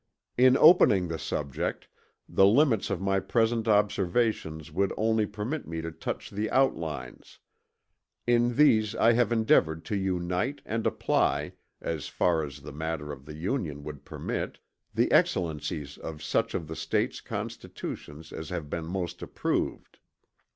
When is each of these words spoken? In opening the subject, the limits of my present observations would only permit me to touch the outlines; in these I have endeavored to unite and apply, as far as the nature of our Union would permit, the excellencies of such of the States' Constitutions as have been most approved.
In 0.35 0.57
opening 0.57 1.09
the 1.09 1.19
subject, 1.19 1.87
the 2.27 2.47
limits 2.47 2.89
of 2.89 2.99
my 2.99 3.19
present 3.19 3.67
observations 3.67 4.71
would 4.71 4.91
only 4.97 5.27
permit 5.27 5.67
me 5.67 5.79
to 5.79 5.91
touch 5.91 6.31
the 6.31 6.49
outlines; 6.49 7.37
in 8.25 8.55
these 8.55 8.95
I 8.95 9.13
have 9.13 9.31
endeavored 9.31 9.85
to 9.85 9.95
unite 9.95 10.63
and 10.65 10.87
apply, 10.87 11.53
as 11.81 12.07
far 12.07 12.43
as 12.43 12.61
the 12.61 12.71
nature 12.71 13.11
of 13.11 13.27
our 13.29 13.35
Union 13.35 13.83
would 13.83 14.03
permit, 14.03 14.57
the 14.91 15.11
excellencies 15.11 15.99
of 15.99 16.23
such 16.23 16.55
of 16.55 16.67
the 16.67 16.75
States' 16.75 17.21
Constitutions 17.21 18.33
as 18.33 18.49
have 18.49 18.71
been 18.71 18.87
most 18.87 19.21
approved. 19.21 19.99